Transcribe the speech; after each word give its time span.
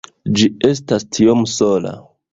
Ĝi 0.37 0.47
estas 0.71 1.05
tiom 1.19 1.45
sola 1.57 1.93